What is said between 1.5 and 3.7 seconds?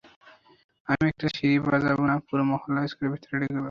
বাজাবো না পুরো মহল্লা স্কুলের ভিতেরে ঢুকে পড়বে!